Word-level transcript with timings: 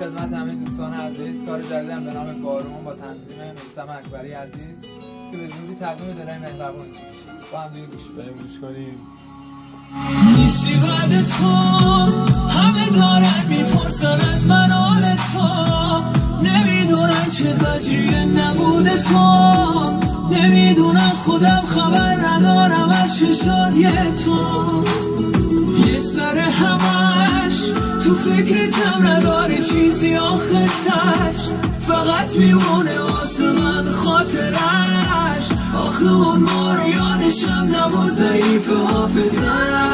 خدمت 0.00 0.32
همه 0.32 0.54
دوستان 0.54 0.94
عزیز. 0.94 1.44
کار 1.44 1.62
جدیدم 1.62 2.04
به 2.04 2.12
نام 2.12 2.42
بارون 2.42 2.84
با 2.84 2.92
تنظیم 2.92 3.52
میستم 3.64 3.86
اکبری 3.98 4.32
عزیز. 4.32 4.80
که 5.32 5.38
به 5.38 5.46
زودی 5.46 5.74
تقدیم 5.80 6.12
دلای 6.12 6.38
مهربون. 6.38 6.86
با 7.52 7.58
هم 7.58 7.72
دیگه 7.72 7.86
گوش 7.86 8.08
بریم 8.16 8.34
گوش 8.34 8.60
کنیم. 8.60 8.98
نیستی 10.36 10.74
بعد 10.74 11.22
تو 11.22 11.52
همه 12.48 12.90
دارن 12.90 13.46
می‌پرسن 13.48 14.20
از 14.34 14.46
من 14.46 14.70
حال 14.70 15.00
تو. 15.32 15.48
نمی‌دونن 16.42 17.30
چه 17.32 17.52
زجریه 17.52 18.24
نبود 18.24 18.88
تو. 18.88 19.92
نمی‌دونم 20.30 21.12
خودم 21.24 21.62
خبر 21.68 22.14
ندارم 22.14 22.88
از 22.88 23.18
چه 23.18 23.34
شد 23.34 23.70
تو. 24.24 24.84
تو 28.06 28.14
فکرتم 28.14 29.06
نداره 29.06 29.60
چیزی 29.60 30.14
آخه 30.14 30.64
تش 30.64 31.50
فقط 31.80 32.36
میمونه 32.36 33.00
واسه 33.00 33.52
من 33.52 33.88
خاطرش. 33.88 35.48
آخه 35.74 36.12
اون 36.12 36.38
ما 36.38 36.76
یادشم 36.88 37.68
نبود 37.74 38.12
ضعیف 38.12 38.70
حافظش 38.72 39.85